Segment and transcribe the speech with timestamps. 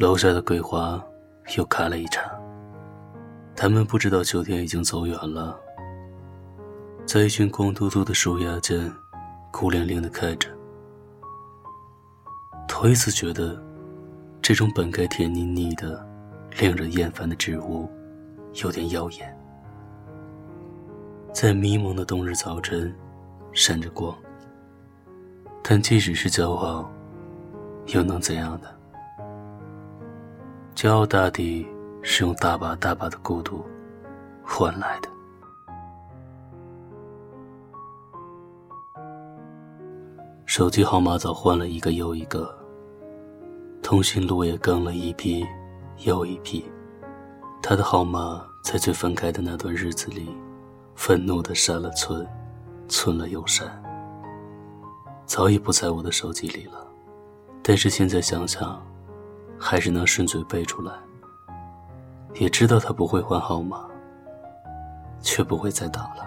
[0.00, 0.98] 楼下的桂花
[1.58, 2.24] 又开了一场。
[3.54, 5.54] 他们不知道秋天已经走远了，
[7.04, 8.90] 在一群光秃秃的树丫间，
[9.52, 10.48] 孤零零的开着。
[12.66, 13.62] 头一次觉得，
[14.40, 16.02] 这种本该甜腻腻的、
[16.58, 17.86] 令人厌烦的植物，
[18.64, 19.38] 有点耀眼。
[21.30, 22.90] 在迷蒙的冬日早晨，
[23.52, 24.16] 闪着光。
[25.62, 26.90] 但即使是骄傲，
[27.88, 28.68] 又能怎样呢？
[30.80, 31.68] 骄傲大抵
[32.00, 33.62] 是用大把大把的孤独
[34.42, 35.10] 换来的。
[40.46, 42.50] 手机号码早换了一个又一个，
[43.82, 45.44] 通讯录也更了一批
[45.98, 46.64] 又一批。
[47.62, 50.34] 他的号码在最分开的那段日子里，
[50.94, 52.26] 愤怒的删了存，
[52.88, 53.68] 存了又删。
[55.26, 56.88] 早已不在我的手机里了，
[57.62, 58.82] 但是现在想想，
[59.60, 60.92] 还是能顺嘴背出来。
[62.34, 63.84] 也知道他不会换号码，
[65.20, 66.24] 却不会再打了。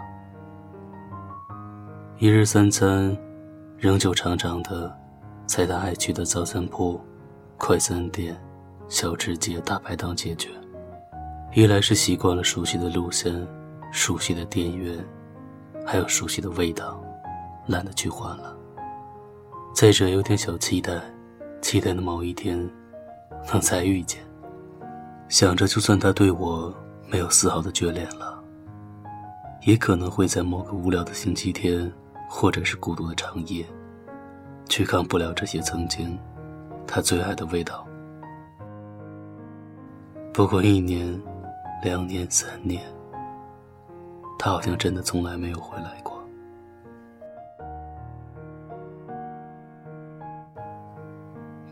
[2.19, 3.17] 一日三餐，
[3.77, 4.95] 仍旧长长的，
[5.47, 7.01] 在他爱去的早餐铺、
[7.57, 8.39] 快餐店、
[8.87, 10.49] 小吃街、大排档解决。
[11.53, 13.45] 一来是习惯了熟悉的路线、
[13.91, 15.03] 熟悉的店员，
[15.85, 17.01] 还有熟悉的味道，
[17.65, 18.55] 懒得去换了。
[19.73, 21.01] 再者，有点小期待，
[21.61, 22.69] 期待的某一天
[23.51, 24.21] 能再遇见。
[25.29, 26.73] 想着，就算他对我
[27.07, 28.41] 没有丝毫的眷恋了，
[29.61, 31.91] 也可能会在某个无聊的星期天，
[32.29, 33.65] 或者是孤独的长夜，
[34.69, 36.17] 去看不了这些曾经
[36.85, 37.87] 他最爱的味道。
[40.33, 41.19] 不过一年、
[41.83, 42.83] 两年、三年，
[44.37, 46.21] 他好像真的从来没有回来过。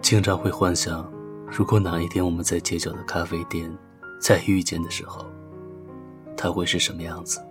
[0.02, 1.12] 经常会幻想，
[1.54, 3.70] 如果哪一天我们在街角的咖啡店
[4.22, 5.26] 再遇见的时候，
[6.38, 7.44] 他会是什么样子？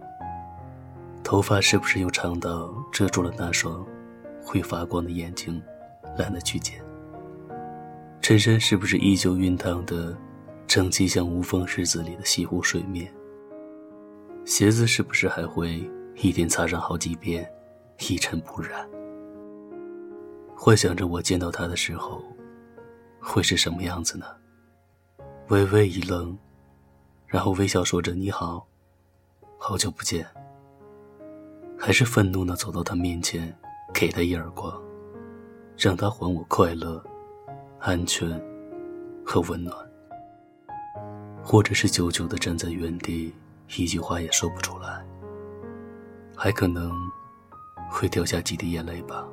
[1.22, 3.86] 头发是不是又长到遮住了那双
[4.42, 5.62] 会发光的眼睛，
[6.16, 6.82] 懒得去剪？
[8.22, 10.16] 衬衫是不是依旧熨烫的
[10.66, 13.12] 整齐，像无风日子里的西湖水面？
[14.46, 17.46] 鞋子是不是还会一天擦上好几遍，
[18.08, 18.88] 一尘不染？
[20.56, 22.24] 幻想着我见到他的时候。
[23.20, 24.26] 会是什么样子呢？
[25.48, 26.36] 微微一愣，
[27.26, 28.66] 然后微笑说着“你好，
[29.58, 30.26] 好久不见。”
[31.78, 33.56] 还是愤怒的走到他面前，
[33.92, 34.80] 给他一耳光，
[35.76, 37.02] 让他还我快乐、
[37.78, 38.30] 安全
[39.24, 39.74] 和温暖。
[41.42, 43.34] 或者是久久的站在原地，
[43.76, 45.04] 一句话也说不出来，
[46.36, 46.92] 还可能
[47.90, 49.26] 会掉下几滴眼泪吧。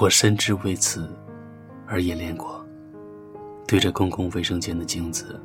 [0.00, 1.08] 我深知为此
[1.86, 2.64] 而演练过，
[3.68, 5.38] 对着公共卫生间的镜子，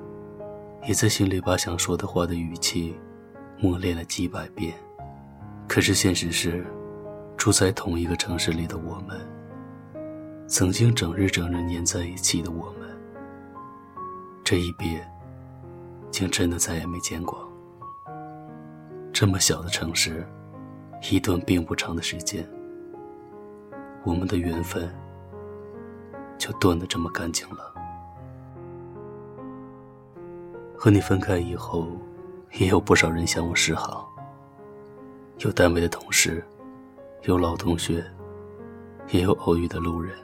[0.88, 2.96] 也在心里把想说的话的语气
[3.60, 4.74] 磨练了几百遍。
[5.68, 6.66] 可是现实是，
[7.36, 9.20] 住在同一个城市里的我们，
[10.48, 12.90] 曾经整日整日黏在一起的我们，
[14.46, 15.06] 这一别，
[16.10, 17.48] 竟真的再也没见过。
[19.12, 20.26] 这么小的城市，
[21.12, 22.48] 一段并不长的时间。
[24.08, 24.90] 我们的缘分
[26.38, 27.74] 就断得这么干净了。
[30.78, 31.90] 和你分开以后，
[32.54, 34.10] 也有不少人向我示好，
[35.40, 36.42] 有单位的同事，
[37.24, 38.02] 有老同学，
[39.10, 40.16] 也有偶遇的路人。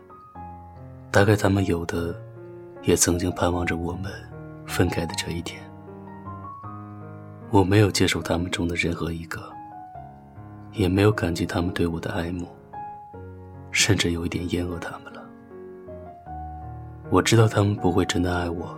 [1.11, 2.15] 大概他们有的，
[2.83, 4.09] 也曾经盼望着我们
[4.65, 5.61] 分开的这一天。
[7.51, 9.41] 我没有接受他们中的任何一个，
[10.71, 12.47] 也没有感激他们对我的爱慕。
[13.73, 15.21] 甚至有一点厌恶他们了。
[17.09, 18.73] 我知道他们不会真的爱我。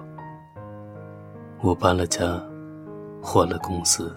[1.61, 2.41] 我搬了家，
[3.21, 4.13] 换了公司，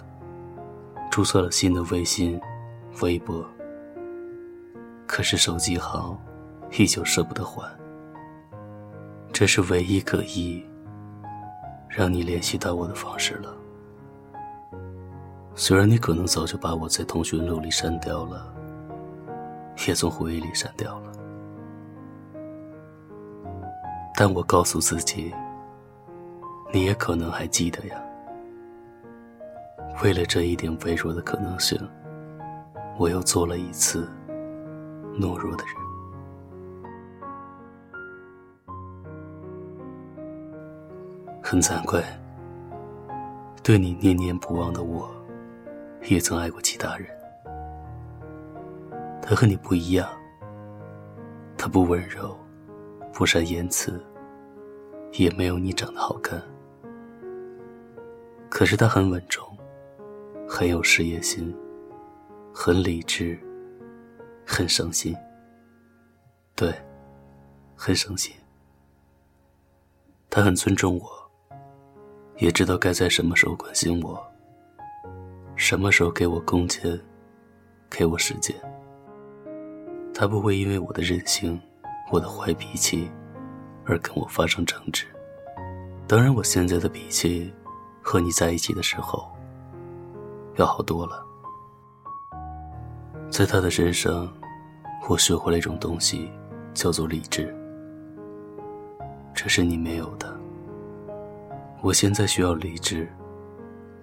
[1.10, 2.40] 注册了新的微信、
[3.02, 3.44] 微博。
[5.06, 6.18] 可是手机号
[6.78, 7.68] 依旧舍不得换。
[9.32, 10.64] 这是唯一可以
[11.88, 13.54] 让你联系到我的方式了。
[15.54, 18.54] 虽然你可能早就把我在通讯录里删掉了。
[19.86, 21.12] 也从回忆里删掉了，
[24.16, 25.32] 但我告诉自己，
[26.72, 28.02] 你也可能还记得呀。
[30.02, 31.78] 为了这一点微弱的可能性，
[32.98, 34.08] 我又做了一次
[35.18, 35.74] 懦弱的人。
[41.42, 42.04] 很惭愧，
[43.62, 45.10] 对你念念不忘的我，
[46.08, 47.17] 也曾爱过其他人。
[49.28, 50.08] 他和你不一样，
[51.58, 52.34] 他不温柔，
[53.12, 54.02] 不善言辞，
[55.12, 56.42] 也没有你长得好看。
[58.48, 59.46] 可是他很稳重，
[60.48, 61.54] 很有事业心，
[62.54, 63.38] 很理智，
[64.46, 65.14] 很省心。
[66.56, 66.72] 对，
[67.76, 68.34] 很省心。
[70.30, 71.06] 他很尊重我，
[72.38, 74.26] 也知道该在什么时候关心我，
[75.54, 76.98] 什么时候给我空间，
[77.90, 78.56] 给我时间。
[80.20, 81.60] 他不会因为我的任性、
[82.10, 83.08] 我的坏脾气
[83.84, 85.06] 而跟我发生争执。
[86.08, 87.54] 当然，我现在的脾气
[88.02, 89.30] 和你在一起的时候
[90.56, 91.24] 要好多了。
[93.30, 94.28] 在他的身上，
[95.08, 96.28] 我学会了一种东西，
[96.74, 97.54] 叫做理智。
[99.32, 100.36] 这是你没有的。
[101.80, 103.08] 我现在需要理智，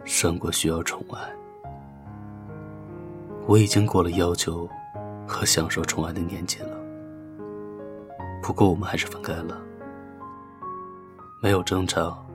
[0.06, 1.20] 胜过需要宠爱。
[3.46, 4.66] 我已经过了要求
[5.28, 6.78] 和享受宠爱的年纪了。
[8.42, 9.60] 不过我们还是分开了，
[11.42, 12.26] 没有争吵，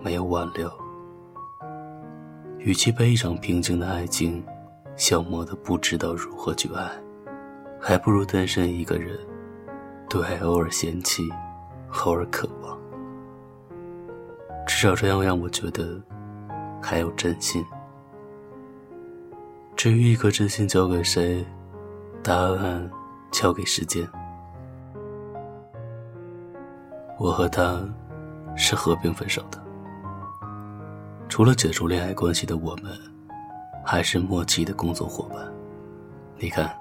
[0.00, 0.70] 没有挽留。
[2.58, 4.42] 与其被一场平静的爱情
[4.96, 6.90] 消磨的不知道如何去爱，
[7.80, 9.18] 还不如单身一个人，
[10.08, 11.22] 对爱偶尔嫌弃。
[12.04, 12.76] 偶尔渴望，
[14.66, 16.02] 至少这样让我觉得
[16.82, 17.64] 还有真心。
[19.76, 21.46] 至于一颗真心交给谁，
[22.24, 22.90] 答案
[23.30, 24.02] 交给时间。
[27.18, 27.86] 我和他
[28.56, 29.62] 是和平分手的，
[31.28, 32.90] 除了解除恋爱关系的我们，
[33.84, 35.46] 还是默契的工作伙伴。
[36.38, 36.74] 你看，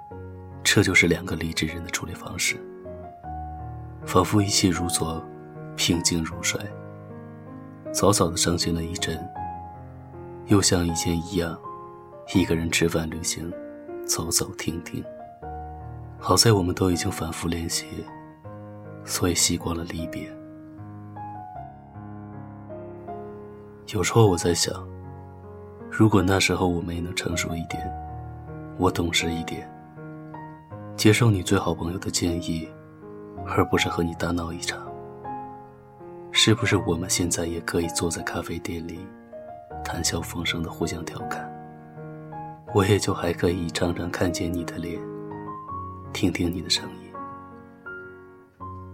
[0.64, 2.56] 这就是两个理智人的处理方式。
[4.06, 5.22] 仿佛一切如昨，
[5.76, 6.58] 平静如水。
[7.92, 9.20] 早早的伤心了一阵，
[10.46, 11.60] 又像以前一样，
[12.34, 13.52] 一个人吃饭、旅行，
[14.06, 15.04] 走走停停。
[16.26, 17.86] 好在我们都已经反复练习，
[19.04, 20.26] 所以习惯了离别。
[23.94, 24.74] 有时候我在想，
[25.92, 27.92] 如果那时候我们也能成熟一点，
[28.78, 29.70] 我懂事一点，
[30.96, 32.70] 接受你最好朋友的建议。
[33.46, 34.80] 而不是和你大闹一场。
[36.32, 39.06] 是不是我们现在也可以坐在咖啡店里，
[39.84, 41.52] 谈笑风生的互相调侃？
[42.74, 44.98] 我也就还可以常常看见你的脸，
[46.14, 47.12] 听听你的声音。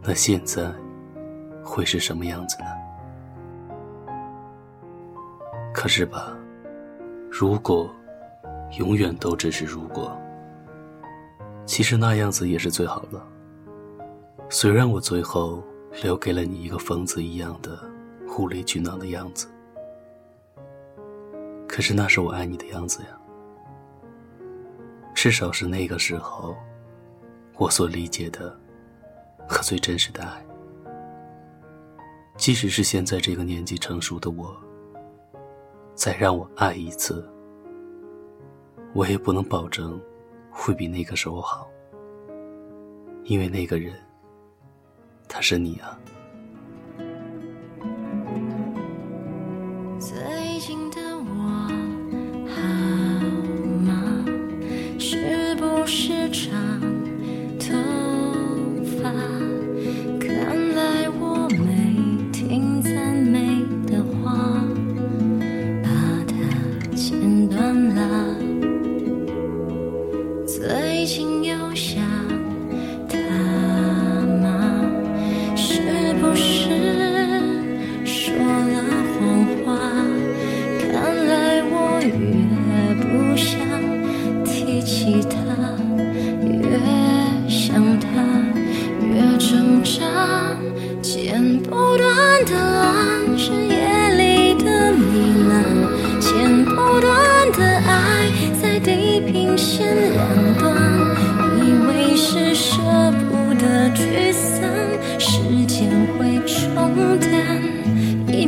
[0.01, 0.73] 那现在
[1.63, 2.65] 会是什么样子呢？
[5.73, 6.35] 可是吧，
[7.29, 7.93] 如果
[8.79, 10.17] 永远都只是如果，
[11.65, 13.21] 其实那样子也是最好的。
[14.49, 15.61] 虽然我最后
[16.01, 17.77] 留给了你一个疯子一样的
[18.37, 19.47] 无理取闹的样子，
[21.67, 23.09] 可是那是我爱你的样子呀。
[25.13, 26.55] 至少是那个时候，
[27.59, 28.57] 我所理解的
[29.45, 30.43] 和最真实的爱。
[32.37, 34.55] 即使是现在这个年纪成熟的我，
[35.93, 37.29] 再让我爱一次，
[38.93, 40.01] 我也不能保证
[40.49, 41.69] 会比那个时候好，
[43.25, 43.93] 因为那个人。
[45.27, 45.99] 他是你啊。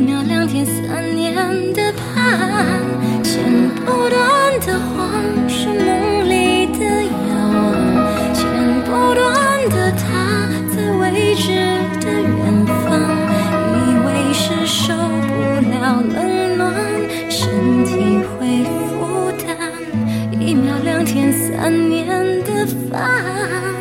[0.02, 1.32] 一秒、两天、三年
[1.74, 2.82] 的盼，
[3.22, 3.40] 剪
[3.86, 8.42] 不断的谎，是梦里的遥望，剪
[8.82, 9.22] 不断
[9.70, 11.54] 的他，在未知
[12.00, 12.98] 的远方，
[13.78, 15.30] 以为是受不
[15.70, 16.74] 了冷暖，
[17.30, 19.70] 身体会负担，
[20.40, 22.08] 一秒、两天、三年
[22.42, 23.71] 的烦。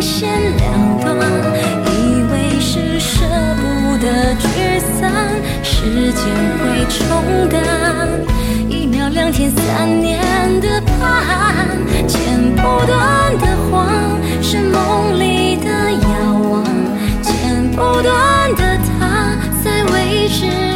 [0.00, 1.16] 线两端
[1.86, 3.24] 以为是舍
[3.56, 5.28] 不得聚散
[5.62, 6.24] 时间
[6.58, 8.08] 会冲淡
[8.68, 10.20] 一秒两天三年
[10.60, 11.66] 的盼
[12.06, 16.64] 剪不断的谎是梦里的遥望
[17.20, 20.67] 剪不断的他在未知